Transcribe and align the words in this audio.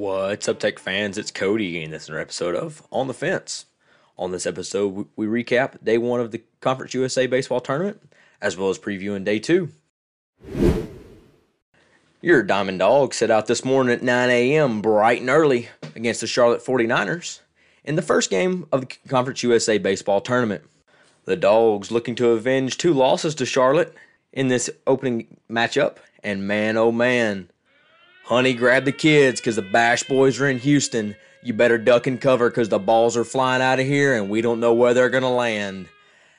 What's 0.00 0.48
up, 0.48 0.58
Tech 0.58 0.78
fans? 0.78 1.18
It's 1.18 1.30
Cody, 1.30 1.84
and 1.84 1.92
this 1.92 2.04
is 2.04 2.08
another 2.08 2.22
episode 2.22 2.54
of 2.54 2.82
On 2.90 3.06
the 3.06 3.12
Fence. 3.12 3.66
On 4.16 4.32
this 4.32 4.46
episode, 4.46 5.06
we 5.14 5.26
recap 5.26 5.84
day 5.84 5.98
one 5.98 6.20
of 6.20 6.30
the 6.30 6.42
Conference 6.62 6.94
USA 6.94 7.26
baseball 7.26 7.60
tournament, 7.60 8.00
as 8.40 8.56
well 8.56 8.70
as 8.70 8.78
previewing 8.78 9.24
day 9.24 9.38
two. 9.38 9.68
Your 12.22 12.42
Diamond 12.42 12.78
Dogs 12.78 13.18
set 13.18 13.30
out 13.30 13.46
this 13.46 13.62
morning 13.62 13.92
at 13.92 14.02
9 14.02 14.30
a.m. 14.30 14.80
bright 14.80 15.20
and 15.20 15.28
early 15.28 15.68
against 15.94 16.22
the 16.22 16.26
Charlotte 16.26 16.64
49ers 16.64 17.40
in 17.84 17.96
the 17.96 18.00
first 18.00 18.30
game 18.30 18.66
of 18.72 18.80
the 18.80 18.96
Conference 19.06 19.42
USA 19.42 19.76
baseball 19.76 20.22
tournament. 20.22 20.64
The 21.26 21.36
Dogs 21.36 21.90
looking 21.90 22.14
to 22.14 22.30
avenge 22.30 22.78
two 22.78 22.94
losses 22.94 23.34
to 23.34 23.44
Charlotte 23.44 23.94
in 24.32 24.48
this 24.48 24.70
opening 24.86 25.36
matchup, 25.50 25.98
and 26.24 26.48
man 26.48 26.78
oh 26.78 26.90
man, 26.90 27.50
Honey, 28.30 28.54
grab 28.54 28.84
the 28.84 28.92
kids 28.92 29.40
because 29.40 29.56
the 29.56 29.62
Bash 29.62 30.04
Boys 30.04 30.38
are 30.38 30.48
in 30.48 30.60
Houston. 30.60 31.16
You 31.42 31.52
better 31.52 31.76
duck 31.78 32.06
and 32.06 32.20
cover 32.20 32.48
because 32.48 32.68
the 32.68 32.78
balls 32.78 33.16
are 33.16 33.24
flying 33.24 33.60
out 33.60 33.80
of 33.80 33.86
here 33.86 34.14
and 34.14 34.30
we 34.30 34.40
don't 34.40 34.60
know 34.60 34.72
where 34.72 34.94
they're 34.94 35.10
going 35.10 35.24
to 35.24 35.28
land. 35.28 35.88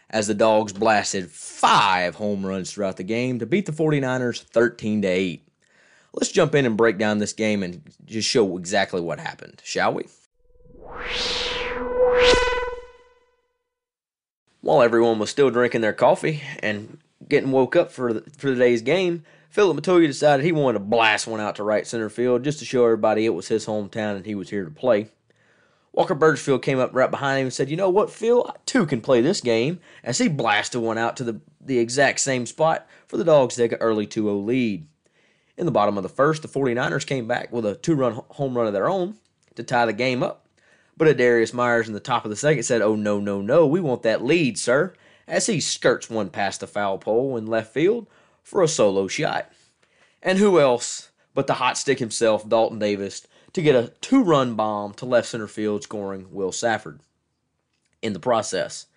As 0.10 0.26
the 0.26 0.34
Dogs 0.34 0.72
blasted 0.72 1.30
five 1.30 2.16
home 2.16 2.46
runs 2.46 2.72
throughout 2.72 2.96
the 2.96 3.04
game 3.04 3.40
to 3.40 3.46
beat 3.46 3.66
the 3.66 3.74
49ers 3.74 4.42
13 4.42 5.02
to 5.02 5.08
8. 5.10 5.46
Let's 6.14 6.32
jump 6.32 6.56
in 6.56 6.66
and 6.66 6.78
break 6.78 6.98
down 6.98 7.18
this 7.18 7.34
game 7.34 7.62
and 7.62 7.82
just 8.06 8.26
show 8.26 8.58
exactly 8.58 9.02
what 9.02 9.20
happened, 9.20 9.62
shall 9.62 9.94
we? 9.94 10.08
While 14.62 14.82
everyone 14.82 15.20
was 15.20 15.30
still 15.30 15.50
drinking 15.50 15.82
their 15.82 15.92
coffee 15.92 16.42
and 16.60 17.00
getting 17.28 17.52
woke 17.52 17.76
up 17.76 17.92
for 17.92 18.22
for 18.38 18.50
the 18.50 18.56
day's 18.56 18.82
game, 18.82 19.26
Philip 19.52 19.76
Matulia 19.76 20.08
decided 20.08 20.46
he 20.46 20.54
wanted 20.54 20.80
to 20.80 20.86
blast 20.86 21.28
one 21.28 21.42
out 21.42 21.58
to 21.58 21.64
right 21.64 21.86
center 21.86 22.10
field 22.10 22.46
just 22.46 22.60
to 22.60 22.66
show 22.66 22.86
everybody 22.86 23.26
it 23.26 23.34
was 23.34 23.50
his 23.50 23.66
hometown 23.66 24.16
and 24.16 24.26
he 24.26 24.34
was 24.34 24.50
here 24.50 24.64
to 24.64 24.72
play. 24.72 25.10
Walker 25.92 26.16
Birchfield 26.16 26.62
came 26.62 26.80
up 26.80 26.92
right 26.94 27.12
behind 27.12 27.42
him 27.42 27.48
and 27.48 27.54
said, 27.54 27.70
You 27.70 27.76
know 27.76 27.90
what, 27.90 28.10
Phil? 28.10 28.46
I 28.48 28.54
too 28.66 28.86
can 28.86 29.02
play 29.02 29.20
this 29.20 29.42
game. 29.42 29.82
As 30.06 30.20
he 30.20 30.30
blasted 30.30 30.82
one 30.82 30.98
out 30.98 31.18
to 31.18 31.26
the, 31.26 31.42
the 31.60 31.80
exact 31.80 32.22
same 32.22 32.46
spot 32.46 32.88
for 33.08 33.18
the 33.18 33.26
Dogs 33.26 33.56
to 33.56 33.62
take 33.62 33.74
an 33.74 33.80
early 33.80 34.08
2 34.08 34.24
0 34.24 34.36
lead. 34.38 34.88
In 35.58 35.66
the 35.66 35.72
bottom 35.72 35.98
of 35.98 36.04
the 36.04 36.08
first, 36.10 36.44
the 36.44 36.48
49ers 36.48 37.06
came 37.06 37.28
back 37.28 37.52
with 37.52 37.66
a 37.66 37.76
two 37.76 37.96
run 37.96 38.22
home 38.30 38.56
run 38.56 38.68
of 38.68 38.74
their 38.74 38.90
own 38.90 39.16
to 39.56 39.64
tie 39.64 39.86
the 39.86 39.92
game 39.92 40.24
up. 40.24 40.48
But 40.96 41.10
Adarius 41.10 41.54
Myers 41.54 41.90
in 41.90 41.94
the 41.94 42.00
top 42.00 42.24
of 42.24 42.32
the 42.32 42.38
second 42.38 42.64
said, 42.64 42.82
Oh, 42.82 42.96
no, 42.96 43.20
no, 43.20 43.42
no, 43.42 43.68
we 43.68 43.82
want 43.82 44.04
that 44.04 44.24
lead, 44.24 44.58
sir. 44.58 44.94
As 45.28 45.48
he 45.48 45.60
skirts 45.60 46.10
one 46.10 46.30
past 46.30 46.62
the 46.62 46.68
foul 46.68 46.98
pole 46.98 47.36
in 47.36 47.46
left 47.46 47.74
field, 47.74 48.08
for 48.44 48.62
a 48.62 48.68
solo 48.68 49.08
shot. 49.08 49.52
And 50.22 50.38
who 50.38 50.60
else 50.60 51.12
but 51.34 51.48
the 51.48 51.56
hot 51.56 51.78
stick 51.78 52.00
himself, 52.00 52.48
Dalton 52.48 52.80
Davis, 52.80 53.26
to 53.54 53.62
get 53.62 53.76
a 53.76 53.94
two 54.02 54.24
run 54.24 54.56
bomb 54.56 54.94
to 54.96 55.06
left 55.06 55.28
center 55.28 55.48
field, 55.48 55.84
scoring 55.84 56.28
Will 56.32 56.52
Safford. 56.52 57.00
In 58.02 58.14
the 58.14 58.20
process, 58.20 58.88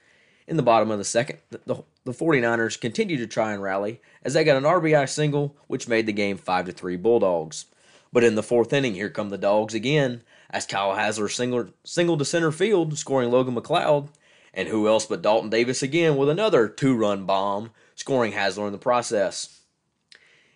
in 0.46 0.56
the 0.56 0.62
bottom 0.62 0.90
of 0.90 0.98
the 0.98 1.04
second, 1.04 1.38
the, 1.50 1.82
the 2.04 2.12
49ers 2.12 2.80
continued 2.80 3.18
to 3.18 3.26
try 3.26 3.52
and 3.52 3.62
rally 3.62 4.00
as 4.22 4.34
they 4.34 4.44
got 4.44 4.56
an 4.56 4.64
RBI 4.64 5.08
single, 5.08 5.56
which 5.66 5.88
made 5.88 6.06
the 6.06 6.12
game 6.12 6.36
5 6.36 6.66
to 6.66 6.72
3 6.72 6.96
Bulldogs. 6.96 7.66
But 8.12 8.24
in 8.24 8.34
the 8.34 8.42
fourth 8.42 8.72
inning, 8.72 8.94
here 8.94 9.10
come 9.10 9.30
the 9.30 9.38
Dogs 9.38 9.74
again 9.74 10.22
as 10.50 10.66
Kyle 10.66 10.94
Hasler 10.94 11.30
singled, 11.30 11.72
singled 11.82 12.20
to 12.20 12.24
center 12.24 12.52
field, 12.52 12.96
scoring 12.96 13.30
Logan 13.30 13.54
McLeod. 13.54 14.08
And 14.52 14.68
who 14.68 14.86
else 14.86 15.04
but 15.04 15.20
Dalton 15.20 15.50
Davis 15.50 15.82
again 15.82 16.16
with 16.16 16.28
another 16.28 16.68
two 16.68 16.96
run 16.96 17.26
bomb 17.26 17.70
scoring 18.04 18.32
Hasler 18.32 18.66
in 18.66 18.72
the 18.72 18.78
process. 18.78 19.62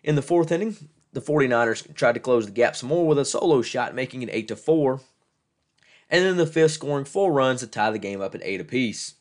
In 0.03 0.17
the 0.17 0.23
fourth 0.23 0.53
inning, 0.53 0.77
the 1.15 1.23
49ers 1.23 1.95
tried 1.95 2.13
to 2.13 2.21
close 2.21 2.45
the 2.45 2.53
gap 2.53 2.77
some 2.77 2.91
more 2.91 3.07
with 3.07 3.19
a 3.19 3.25
solo 3.25 3.63
shot, 3.63 3.95
making 3.95 4.21
it 4.21 4.29
8 4.31 4.49
to 4.49 4.57
4. 4.57 5.01
And 6.11 6.25
then 6.27 6.37
the 6.37 6.45
fifth, 6.45 6.73
scoring 6.73 7.07
four 7.07 7.33
runs 7.33 7.61
to 7.61 7.67
tie 7.67 7.91
the 7.91 7.99
game 7.99 8.21
up 8.21 8.35
at 8.35 8.43
8 8.45 8.61
apiece. 8.61 9.15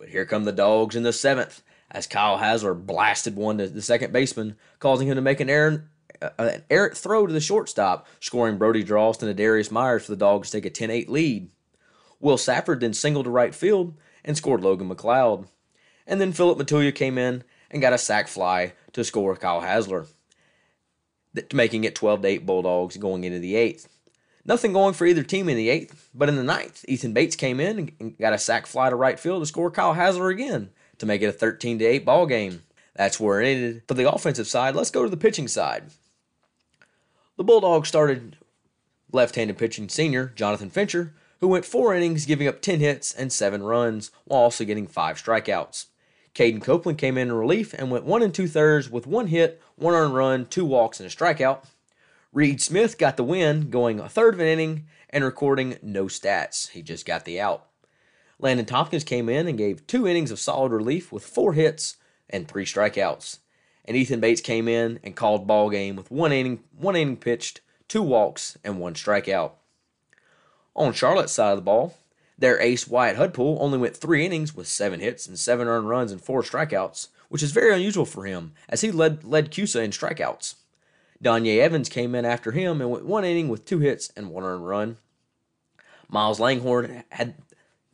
But 0.00 0.08
here 0.08 0.26
come 0.26 0.42
the 0.42 0.50
Dogs 0.50 0.96
in 0.96 1.04
the 1.04 1.12
seventh, 1.12 1.62
as 1.92 2.08
Kyle 2.08 2.38
Hasler 2.38 2.74
blasted 2.74 3.36
one 3.36 3.58
to 3.58 3.68
the 3.68 3.82
second 3.82 4.12
baseman, 4.12 4.56
causing 4.80 5.06
him 5.06 5.14
to 5.14 5.20
make 5.20 5.38
an 5.38 5.48
errant, 5.48 5.82
uh, 6.20 6.30
an 6.38 6.64
errant 6.70 6.96
throw 6.96 7.24
to 7.24 7.32
the 7.32 7.40
shortstop, 7.40 8.04
scoring 8.18 8.58
Brody 8.58 8.82
Drost 8.82 9.22
and 9.22 9.36
Darius 9.36 9.70
Myers 9.70 10.06
for 10.06 10.10
the 10.10 10.16
Dogs 10.16 10.50
to 10.50 10.56
take 10.56 10.66
a 10.66 10.70
10 10.70 10.90
8 10.90 11.08
lead. 11.08 11.50
Will 12.18 12.36
Safford 12.36 12.80
then 12.80 12.94
singled 12.94 13.26
to 13.26 13.30
right 13.30 13.54
field 13.54 13.94
and 14.24 14.36
scored 14.36 14.60
Logan 14.60 14.90
McLeod. 14.90 15.46
And 16.04 16.20
then 16.20 16.32
Philip 16.32 16.58
Matulia 16.58 16.92
came 16.92 17.16
in 17.16 17.44
and 17.70 17.82
got 17.82 17.92
a 17.92 17.98
sac 17.98 18.28
fly 18.28 18.72
to 18.92 19.04
score 19.04 19.36
Kyle 19.36 19.62
Hasler, 19.62 20.06
making 21.52 21.84
it 21.84 21.94
12 21.94 22.22
to 22.22 22.28
8 22.28 22.46
Bulldogs 22.46 22.96
going 22.96 23.24
into 23.24 23.38
the 23.38 23.56
eighth. 23.56 23.88
Nothing 24.44 24.72
going 24.72 24.94
for 24.94 25.06
either 25.06 25.22
team 25.22 25.48
in 25.48 25.56
the 25.56 25.68
eighth, 25.68 26.08
but 26.14 26.28
in 26.28 26.36
the 26.36 26.42
ninth, 26.42 26.84
Ethan 26.88 27.12
Bates 27.12 27.36
came 27.36 27.60
in 27.60 27.92
and 28.00 28.18
got 28.18 28.32
a 28.32 28.38
sac 28.38 28.66
fly 28.66 28.90
to 28.90 28.96
right 28.96 29.20
field 29.20 29.42
to 29.42 29.46
score 29.46 29.70
Kyle 29.70 29.94
Hasler 29.94 30.32
again 30.32 30.70
to 30.98 31.06
make 31.06 31.22
it 31.22 31.26
a 31.26 31.32
13 31.32 31.80
8 31.80 32.04
ball 32.04 32.26
game. 32.26 32.62
That's 32.94 33.20
where 33.20 33.40
it 33.40 33.48
ended 33.48 33.82
for 33.86 33.94
the 33.94 34.10
offensive 34.10 34.48
side. 34.48 34.74
Let's 34.74 34.90
go 34.90 35.04
to 35.04 35.10
the 35.10 35.16
pitching 35.16 35.48
side. 35.48 35.84
The 37.36 37.44
Bulldogs 37.44 37.88
started 37.88 38.36
left 39.12 39.36
handed 39.36 39.58
pitching 39.58 39.88
senior 39.88 40.32
Jonathan 40.34 40.70
Fincher, 40.70 41.14
who 41.40 41.48
went 41.48 41.64
four 41.64 41.94
innings, 41.94 42.26
giving 42.26 42.48
up 42.48 42.60
10 42.60 42.80
hits 42.80 43.12
and 43.12 43.32
seven 43.32 43.62
runs, 43.62 44.10
while 44.24 44.42
also 44.42 44.64
getting 44.64 44.86
five 44.86 45.16
strikeouts. 45.16 45.86
Caden 46.34 46.62
Copeland 46.62 46.98
came 46.98 47.18
in 47.18 47.28
in 47.28 47.34
relief 47.34 47.74
and 47.74 47.90
went 47.90 48.04
one 48.04 48.22
and 48.22 48.32
two 48.32 48.46
thirds 48.46 48.88
with 48.88 49.06
one 49.06 49.26
hit, 49.26 49.60
one 49.76 49.94
earned 49.94 50.14
run, 50.14 50.46
two 50.46 50.64
walks, 50.64 51.00
and 51.00 51.06
a 51.06 51.10
strikeout. 51.14 51.64
Reed 52.32 52.62
Smith 52.62 52.98
got 52.98 53.16
the 53.16 53.24
win, 53.24 53.70
going 53.70 53.98
a 53.98 54.08
third 54.08 54.34
of 54.34 54.40
an 54.40 54.46
inning 54.46 54.86
and 55.10 55.24
recording 55.24 55.76
no 55.82 56.04
stats. 56.04 56.70
He 56.70 56.82
just 56.82 57.04
got 57.04 57.24
the 57.24 57.40
out. 57.40 57.66
Landon 58.38 58.66
Tompkins 58.66 59.04
came 59.04 59.28
in 59.28 59.48
and 59.48 59.58
gave 59.58 59.86
two 59.86 60.06
innings 60.06 60.30
of 60.30 60.38
solid 60.38 60.72
relief 60.72 61.10
with 61.10 61.26
four 61.26 61.52
hits 61.54 61.96
and 62.28 62.46
three 62.46 62.64
strikeouts. 62.64 63.38
And 63.84 63.96
Ethan 63.96 64.20
Bates 64.20 64.40
came 64.40 64.68
in 64.68 65.00
and 65.02 65.16
called 65.16 65.46
ball 65.46 65.68
game 65.68 65.96
with 65.96 66.10
one 66.10 66.32
inning, 66.32 66.60
one 66.76 66.94
inning 66.94 67.16
pitched, 67.16 67.60
two 67.88 68.02
walks, 68.02 68.56
and 68.62 68.78
one 68.78 68.94
strikeout. 68.94 69.52
On 70.76 70.92
Charlotte's 70.92 71.32
side 71.32 71.50
of 71.50 71.58
the 71.58 71.62
ball, 71.62 71.98
their 72.40 72.60
ace 72.60 72.88
Wyatt 72.88 73.16
Hudepohl 73.16 73.58
only 73.60 73.78
went 73.78 73.96
three 73.96 74.26
innings 74.26 74.54
with 74.54 74.66
seven 74.66 75.00
hits 75.00 75.26
and 75.26 75.38
seven 75.38 75.68
earned 75.68 75.88
runs 75.88 76.10
and 76.10 76.20
four 76.20 76.42
strikeouts, 76.42 77.08
which 77.28 77.42
is 77.42 77.52
very 77.52 77.72
unusual 77.72 78.06
for 78.06 78.24
him, 78.24 78.52
as 78.68 78.80
he 78.80 78.90
led 78.90 79.24
led 79.24 79.50
CUSA 79.50 79.84
in 79.84 79.90
strikeouts. 79.90 80.56
Donye 81.22 81.58
Evans 81.58 81.90
came 81.90 82.14
in 82.14 82.24
after 82.24 82.52
him 82.52 82.80
and 82.80 82.90
went 82.90 83.04
one 83.04 83.24
inning 83.24 83.48
with 83.48 83.66
two 83.66 83.78
hits 83.78 84.10
and 84.16 84.30
one 84.30 84.42
earned 84.42 84.66
run. 84.66 84.96
Miles 86.08 86.40
Langhorne 86.40 87.04
had 87.10 87.34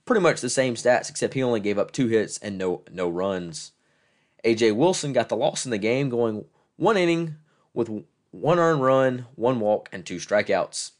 pretty 0.04 0.22
much 0.22 0.40
the 0.40 0.48
same 0.48 0.74
stats, 0.74 1.10
except 1.10 1.34
he 1.34 1.42
only 1.42 1.60
gave 1.60 1.78
up 1.78 1.90
two 1.90 2.06
hits 2.06 2.38
and 2.38 2.56
no 2.56 2.82
no 2.90 3.08
runs. 3.08 3.72
AJ 4.44 4.76
Wilson 4.76 5.12
got 5.12 5.28
the 5.28 5.36
loss 5.36 5.64
in 5.64 5.72
the 5.72 5.78
game, 5.78 6.08
going 6.08 6.44
one 6.76 6.96
inning 6.96 7.36
with 7.74 7.90
one 8.30 8.60
earned 8.60 8.82
run, 8.82 9.26
one 9.34 9.58
walk, 9.58 9.88
and 9.92 10.06
two 10.06 10.16
strikeouts. 10.16 10.92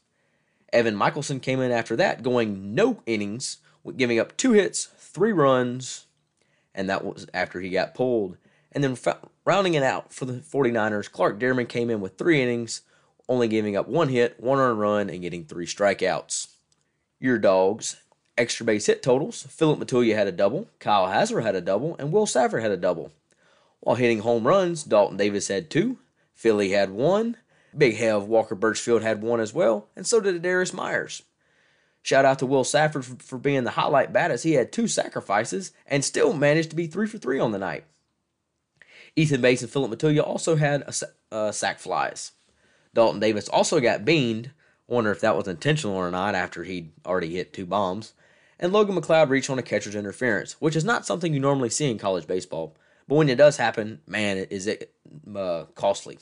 Evan 0.73 0.95
Michelson 0.95 1.39
came 1.39 1.59
in 1.61 1.71
after 1.71 1.95
that, 1.95 2.23
going 2.23 2.75
no 2.75 3.01
innings, 3.05 3.57
giving 3.95 4.19
up 4.19 4.35
two 4.35 4.51
hits, 4.51 4.85
three 4.97 5.31
runs, 5.31 6.07
and 6.75 6.89
that 6.89 7.05
was 7.05 7.27
after 7.33 7.59
he 7.59 7.69
got 7.69 7.95
pulled. 7.95 8.37
And 8.71 8.83
then 8.83 8.97
rounding 9.45 9.75
it 9.75 9.83
out 9.83 10.13
for 10.13 10.25
the 10.25 10.33
49ers, 10.33 11.11
Clark 11.11 11.39
Dearman 11.39 11.69
came 11.69 11.89
in 11.89 12.01
with 12.01 12.17
three 12.17 12.41
innings, 12.41 12.81
only 13.29 13.47
giving 13.47 13.75
up 13.75 13.87
one 13.87 14.09
hit, 14.09 14.39
one 14.39 14.59
earned 14.59 14.79
run, 14.79 15.09
and 15.09 15.21
getting 15.21 15.45
three 15.45 15.65
strikeouts. 15.65 16.47
Your 17.19 17.39
dogs, 17.39 17.97
extra 18.37 18.65
base 18.65 18.85
hit 18.85 19.01
totals 19.01 19.43
Philip 19.49 19.79
Matulia 19.79 20.15
had 20.15 20.27
a 20.27 20.31
double, 20.31 20.67
Kyle 20.79 21.07
Hasler 21.07 21.43
had 21.43 21.55
a 21.55 21.61
double, 21.61 21.95
and 21.97 22.11
Will 22.11 22.25
Safford 22.25 22.61
had 22.61 22.71
a 22.71 22.77
double. 22.77 23.11
While 23.79 23.95
hitting 23.95 24.19
home 24.19 24.45
runs, 24.45 24.83
Dalton 24.83 25.17
Davis 25.17 25.47
had 25.47 25.69
two, 25.69 25.97
Philly 26.35 26.71
had 26.71 26.91
one, 26.91 27.37
Big 27.75 27.97
Hev 27.97 28.23
Walker 28.23 28.55
Birchfield 28.55 29.01
had 29.01 29.21
one 29.21 29.39
as 29.39 29.53
well, 29.53 29.87
and 29.95 30.05
so 30.05 30.19
did 30.19 30.41
Darius 30.41 30.73
Myers. 30.73 31.23
Shout 32.01 32.25
out 32.25 32.39
to 32.39 32.45
Will 32.45 32.63
Safford 32.63 33.05
for, 33.05 33.37
being 33.37 33.65
the 33.65 33.71
highlight 33.71 34.13
bat 34.13 34.39
he 34.41 34.53
had 34.53 34.71
two 34.71 34.87
sacrifices 34.87 35.73
and 35.85 36.05
still 36.05 36.31
managed 36.31 36.69
to 36.69 36.75
be 36.75 36.87
three 36.87 37.07
for 37.07 37.17
three 37.17 37.39
on 37.39 37.51
the 37.51 37.57
night. 37.57 37.83
Ethan 39.17 39.41
Bates 39.41 39.61
and 39.61 39.69
Philip 39.69 39.91
Matulia 39.91 40.25
also 40.25 40.55
had 40.55 40.83
a, 41.31 41.35
a 41.35 41.51
sac 41.51 41.79
flies. 41.79 42.31
Dalton 42.93 43.19
Davis 43.19 43.49
also 43.49 43.79
got 43.79 44.05
beaned. 44.05 44.51
Wonder 44.87 45.11
if 45.11 45.19
that 45.19 45.35
was 45.35 45.49
intentional 45.49 45.97
or 45.97 46.09
not 46.09 46.33
after 46.33 46.63
he'd 46.63 46.91
already 47.05 47.35
hit 47.35 47.51
two 47.51 47.65
bombs. 47.65 48.13
And 48.59 48.71
Logan 48.71 48.95
McLeod 48.95 49.29
reached 49.29 49.49
on 49.49 49.59
a 49.59 49.63
catcher's 49.63 49.95
interference, 49.95 50.53
which 50.61 50.75
is 50.75 50.85
not 50.85 51.05
something 51.05 51.33
you 51.33 51.39
normally 51.39 51.69
see 51.69 51.91
in 51.91 51.97
college 51.97 52.25
baseball. 52.25 52.75
But 53.07 53.15
when 53.15 53.29
it 53.29 53.37
does 53.37 53.57
happen, 53.57 53.99
man, 54.07 54.37
is 54.37 54.65
it 54.65 54.93
uh, 55.35 55.65
costly. 55.75 56.19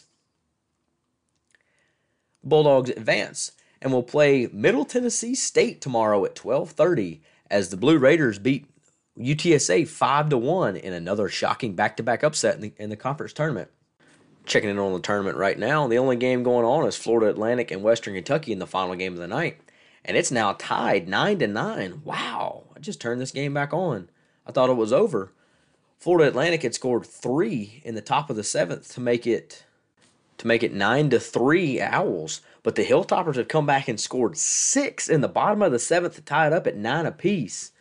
Bulldogs 2.45 2.91
advance 2.91 3.51
and 3.81 3.91
will 3.91 4.03
play 4.03 4.47
Middle 4.53 4.85
Tennessee 4.85 5.35
State 5.35 5.81
tomorrow 5.81 6.23
at 6.25 6.35
12:30 6.35 7.19
as 7.49 7.69
the 7.69 7.77
Blue 7.77 7.97
Raiders 7.97 8.39
beat 8.39 8.67
UTSA 9.17 9.87
5 9.87 10.29
to 10.29 10.37
1 10.37 10.75
in 10.75 10.93
another 10.93 11.29
shocking 11.29 11.73
back-to-back 11.73 12.23
upset 12.23 12.55
in 12.55 12.61
the, 12.61 12.73
in 12.77 12.89
the 12.89 12.97
conference 12.97 13.33
tournament. 13.33 13.69
checking 14.45 14.69
in 14.69 14.77
on 14.77 14.93
the 14.93 14.99
tournament 14.99 15.37
right 15.37 15.57
now. 15.57 15.87
The 15.87 15.97
only 15.97 16.15
game 16.17 16.43
going 16.43 16.65
on 16.65 16.87
is 16.87 16.95
Florida 16.95 17.31
Atlantic 17.31 17.71
and 17.71 17.81
Western 17.81 18.13
Kentucky 18.13 18.51
in 18.51 18.59
the 18.59 18.67
final 18.67 18.95
game 18.95 19.13
of 19.13 19.19
the 19.19 19.27
night, 19.27 19.59
and 20.03 20.15
it's 20.15 20.31
now 20.31 20.53
tied 20.53 21.07
nine 21.07 21.39
to 21.39 21.47
nine. 21.47 22.01
Wow! 22.03 22.65
I 22.75 22.79
just 22.79 23.01
turned 23.01 23.19
this 23.21 23.31
game 23.31 23.53
back 23.53 23.73
on. 23.73 24.09
I 24.45 24.51
thought 24.51 24.69
it 24.69 24.73
was 24.73 24.93
over. 24.93 25.31
Florida 25.97 26.27
Atlantic 26.27 26.61
had 26.61 26.75
scored 26.75 27.05
three 27.05 27.81
in 27.83 27.95
the 27.95 28.01
top 28.01 28.29
of 28.29 28.35
the 28.35 28.43
seventh 28.43 28.93
to 28.93 29.01
make 29.01 29.25
it 29.25 29.63
to 30.37 30.47
make 30.47 30.63
it 30.63 30.73
nine 30.73 31.09
to 31.09 31.19
three 31.19 31.81
Owls. 31.81 32.41
But 32.63 32.75
the 32.75 32.85
Hilltoppers 32.85 33.35
have 33.35 33.47
come 33.47 33.65
back 33.65 33.87
and 33.87 33.99
scored 33.99 34.37
six 34.37 35.07
in 35.07 35.21
the 35.21 35.27
bottom 35.27 35.61
of 35.61 35.71
the 35.71 35.79
seventh 35.79 36.15
to 36.15 36.21
tie 36.21 36.47
it 36.47 36.53
up 36.53 36.67
at 36.67 36.75
nine 36.75 37.05
apiece. 37.05 37.71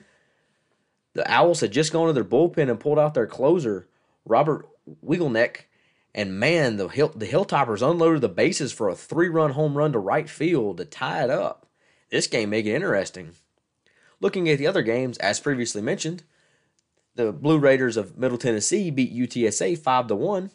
The 1.15 1.31
Owls 1.31 1.61
had 1.61 1.73
just 1.73 1.93
gone 1.93 2.09
to 2.09 2.13
their 2.13 2.25
bullpen 2.25 2.71
and 2.71 2.81
pulled 2.81 2.99
out 2.99 3.15
their 3.15 3.27
closer, 3.27 3.89
Robert 4.25 4.69
Wegielnik, 5.05 5.67
and 6.15 6.39
man, 6.39 6.77
the 6.77 6.89
Hill, 6.89 7.13
the 7.15 7.27
Hilltoppers 7.27 7.89
unloaded 7.89 8.21
the 8.21 8.29
bases 8.29 8.73
for 8.73 8.89
a 8.89 8.95
three-run 8.95 9.53
home 9.53 9.77
run 9.77 9.93
to 9.93 9.99
right 9.99 10.29
field 10.29 10.77
to 10.77 10.85
tie 10.85 11.25
it 11.25 11.31
up. 11.31 11.67
This 12.11 12.27
game 12.27 12.51
made 12.51 12.67
it 12.67 12.75
interesting. 12.75 13.33
Looking 14.21 14.49
at 14.49 14.59
the 14.59 14.67
other 14.67 14.83
games, 14.83 15.19
as 15.19 15.41
previously 15.41 15.83
mentioned, 15.83 16.23
the 17.17 17.33
Blue 17.33 17.59
Raiders 17.59 17.97
of 17.97 18.17
Middle 18.17 18.39
Tennessee 18.39 18.91
beat 18.91 19.15
UTSA 19.15 19.79
five 19.79 20.07
to 20.09 20.15
one. 20.15 20.51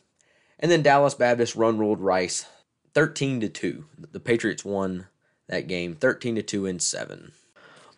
And 0.60 0.70
then 0.70 0.84
Dallas 0.84 1.14
Baptist 1.14 1.56
run 1.56 1.78
ruled 1.78 2.02
Rice 2.02 2.46
13 2.94 3.40
to 3.42 3.50
2. 3.50 3.86
The 4.12 4.20
Patriots 4.20 4.66
won 4.66 5.08
that 5.48 5.68
game 5.68 5.96
13 5.96 6.36
to 6.36 6.44
2 6.44 6.66
in 6.66 6.80
7. 6.80 7.32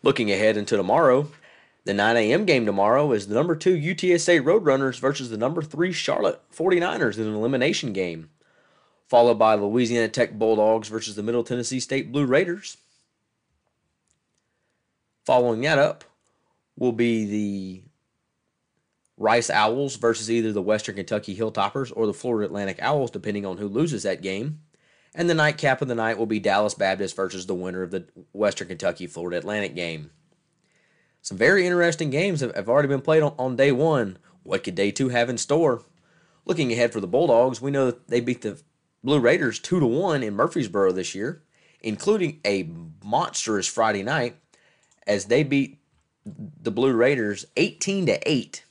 Looking 0.04 0.32
ahead 0.32 0.58
into 0.58 0.78
tomorrow, 0.78 1.28
the 1.86 1.94
9 1.94 2.18
a.m. 2.18 2.46
game 2.46 2.66
tomorrow 2.66 3.12
is 3.12 3.28
the 3.28 3.36
number 3.36 3.56
2 3.56 3.76
UTSA 3.76 4.42
Roadrunners 4.42 5.00
versus 5.00 5.30
the 5.30 5.38
number 5.38 5.62
3 5.62 5.92
Charlotte 5.92 6.42
49ers 6.56 7.18
in 7.18 7.28
an 7.28 7.34
elimination 7.34 7.94
game, 7.94 8.30
followed 9.08 9.40
by 9.40 9.56
Louisiana 9.56 10.08
Tech 10.08 10.34
Bulldogs 10.34 10.88
versus 10.88 11.16
the 11.16 11.24
Middle 11.24 11.44
Tennessee 11.44 11.80
State 11.80 12.12
Blue 12.12 12.26
Raiders. 12.26 12.78
Following 15.26 15.62
that 15.62 15.80
up 15.80 16.04
will 16.78 16.92
be 16.92 17.26
the 17.26 17.82
Rice 19.22 19.52
Owls 19.52 19.98
versus 19.98 20.32
either 20.32 20.52
the 20.52 20.64
Western 20.64 20.96
Kentucky 20.96 21.38
Hilltoppers 21.38 21.94
or 21.96 22.08
the 22.08 22.14
Florida 22.14 22.48
Atlantic 22.48 22.80
Owls, 22.82 23.12
depending 23.12 23.46
on 23.46 23.58
who 23.58 23.68
loses 23.68 24.02
that 24.02 24.24
game. 24.24 24.62
And 25.14 25.30
the 25.30 25.36
nightcap 25.36 25.80
of 25.82 25.88
the 25.88 25.96
night 25.96 26.18
will 26.18 26.26
be 26.26 26.40
Dallas 26.40 26.74
Baptist 26.74 27.16
versus 27.16 27.46
the 27.46 27.54
winner 27.54 27.84
of 27.84 27.92
the 27.92 28.08
Western 28.34 28.70
Kentucky 28.70 29.06
Florida 29.06 29.38
Atlantic 29.38 29.76
game. 29.76 30.10
Some 31.22 31.38
very 31.38 31.68
interesting 31.68 32.10
games 32.10 32.40
have, 32.42 32.68
already 32.68 32.88
been 32.88 33.02
played 33.02 33.22
on, 33.22 33.56
day 33.56 33.72
one. 33.72 34.18
What 34.42 34.64
could 34.64 34.74
day 34.74 34.90
two 34.90 35.10
have 35.10 35.30
in 35.30 35.38
store? 35.38 35.84
Looking 36.46 36.72
ahead 36.72 36.92
for 36.92 37.00
the 37.00 37.08
Bulldogs, 37.08 37.62
we 37.62 37.70
know 37.70 37.86
that 37.88 38.08
they 38.08 38.22
beat 38.22 38.42
the 38.42 38.60
Blue 39.04 39.20
Raiders 39.20 39.60
2 39.60 39.82
to 39.82 39.86
1 39.86 40.24
in 40.24 40.34
Murfreesboro 40.34 40.94
this 40.94 41.14
year, 41.14 41.44
including 41.82 42.40
a 42.44 42.72
monstrous 43.04 43.68
Friday 43.68 44.02
night 44.02 44.38
as 45.06 45.26
they 45.26 45.44
beat 45.44 45.78
the 46.26 46.72
Blue 46.72 46.94
Raiders 46.94 47.46
18 47.56 48.08
to 48.08 48.20
8 48.30 48.64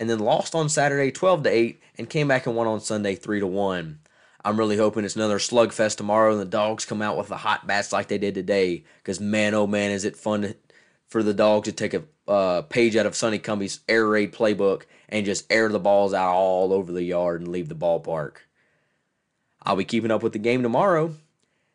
and 0.00 0.08
then 0.08 0.18
lost 0.18 0.54
on 0.54 0.70
Saturday 0.70 1.12
12 1.12 1.42
to 1.44 1.50
8 1.50 1.82
and 1.98 2.10
came 2.10 2.26
back 2.26 2.46
and 2.46 2.56
won 2.56 2.66
on 2.66 2.80
Sunday 2.80 3.14
3 3.14 3.40
to 3.40 3.46
1. 3.46 4.00
I'm 4.42 4.58
really 4.58 4.78
hoping 4.78 5.04
it's 5.04 5.14
another 5.14 5.38
slugfest 5.38 5.98
tomorrow 5.98 6.32
and 6.32 6.40
the 6.40 6.46
dogs 6.46 6.86
come 6.86 7.02
out 7.02 7.18
with 7.18 7.28
the 7.28 7.36
hot 7.36 7.66
bats 7.66 7.92
like 7.92 8.08
they 8.08 8.16
did 8.16 8.34
today 8.34 8.84
because 8.98 9.20
man 9.20 9.52
oh 9.52 9.66
man 9.66 9.90
is 9.90 10.06
it 10.06 10.16
fun 10.16 10.42
to, 10.42 10.56
for 11.06 11.22
the 11.22 11.34
dogs 11.34 11.66
to 11.68 11.72
take 11.72 11.92
a 11.92 12.04
uh, 12.26 12.62
page 12.62 12.96
out 12.96 13.04
of 13.04 13.14
Sonny 13.14 13.38
Cumbie's 13.38 13.80
air 13.86 14.06
raid 14.06 14.32
playbook 14.32 14.84
and 15.10 15.26
just 15.26 15.52
air 15.52 15.68
the 15.68 15.78
balls 15.78 16.14
out 16.14 16.32
all 16.32 16.72
over 16.72 16.90
the 16.90 17.02
yard 17.02 17.42
and 17.42 17.52
leave 17.52 17.68
the 17.68 17.74
ballpark. 17.74 18.36
I'll 19.62 19.76
be 19.76 19.84
keeping 19.84 20.10
up 20.10 20.22
with 20.22 20.32
the 20.32 20.38
game 20.38 20.62
tomorrow 20.62 21.14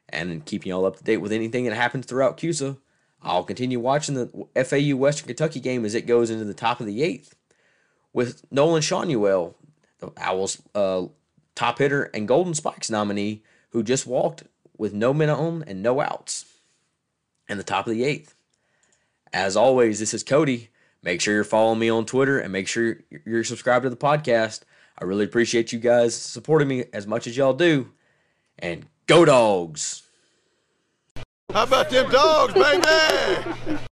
and 0.10 0.44
keeping 0.46 0.72
y'all 0.72 0.86
up 0.86 0.98
to 0.98 1.04
date 1.04 1.18
with 1.18 1.32
anything 1.32 1.66
that 1.66 1.76
happens 1.76 2.08
throughout 2.08 2.38
CUSA. 2.38 2.78
I'll 3.22 3.44
continue 3.44 3.80
watching 3.80 4.16
the 4.16 4.64
FAU 4.64 4.96
Western 4.96 5.28
Kentucky 5.28 5.60
game 5.60 5.86
as 5.86 5.94
it 5.94 6.08
goes 6.08 6.32
into 6.32 6.46
the 6.46 6.54
top 6.56 6.80
of 6.80 6.88
the 6.88 7.04
eighth 7.04 7.36
with 8.16 8.50
Nolan 8.50 8.82
Schanuel, 8.82 9.56
the 10.00 10.10
Owls' 10.18 10.62
uh, 10.74 11.04
top 11.54 11.80
hitter 11.80 12.04
and 12.14 12.30
Golden 12.30 12.54
Spikes 12.54 12.90
nominee, 12.90 13.44
who 13.72 13.84
just 13.84 14.08
walked 14.08 14.44
with 14.78 14.94
no 14.94 15.14
men 15.14 15.30
on 15.30 15.66
and 15.68 15.84
no 15.84 16.00
outs 16.00 16.46
in 17.50 17.58
the 17.58 17.64
top 17.64 17.88
of 17.88 17.94
the 17.94 18.06
eighth. 18.06 18.34
As 19.34 19.58
always, 19.58 20.00
this 20.00 20.14
is 20.14 20.24
Cody. 20.24 20.70
Make 21.04 21.20
sure 21.20 21.34
you're 21.34 21.44
following 21.44 21.78
me 21.78 21.90
on 21.90 22.06
Twitter 22.06 22.40
and 22.40 22.54
make 22.54 22.70
sure 22.70 23.02
you're 23.26 23.44
subscribed 23.44 23.84
to 23.84 23.90
the 23.90 23.98
podcast. 23.98 24.62
I 24.98 25.04
really 25.04 25.26
appreciate 25.26 25.74
you 25.74 25.80
guys 25.80 26.16
supporting 26.16 26.70
me 26.70 26.86
as 26.94 27.06
much 27.06 27.28
as 27.28 27.36
y'all 27.36 27.54
do. 27.54 27.92
And 28.58 28.86
go 29.08 29.26
dogs! 29.26 30.04
How 31.52 31.64
about 31.64 31.90
them 31.90 32.10
dogs, 32.10 32.54
baby? 32.54 33.78